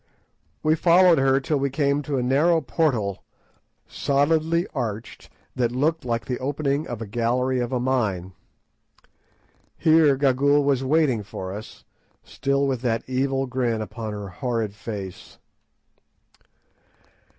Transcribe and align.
We 0.63 0.73
followed 0.73 1.19
her 1.19 1.39
till 1.39 1.59
we 1.59 1.69
came 1.69 2.01
to 2.01 2.17
a 2.17 2.23
narrow 2.23 2.59
portal 2.59 3.23
solidly 3.87 4.65
arched 4.73 5.29
that 5.55 5.71
looked 5.71 6.05
like 6.05 6.25
the 6.25 6.39
opening 6.39 6.87
of 6.87 7.03
a 7.03 7.05
gallery 7.05 7.59
of 7.59 7.71
a 7.71 7.79
mine. 7.79 8.33
Here 9.77 10.17
Gagool 10.17 10.63
was 10.63 10.83
waiting 10.83 11.21
for 11.21 11.53
us, 11.53 11.85
still 12.23 12.65
with 12.65 12.81
that 12.81 13.03
evil 13.07 13.45
grin 13.45 13.79
upon 13.79 14.11
her 14.13 14.29
horrid 14.29 14.73
face. 14.73 15.37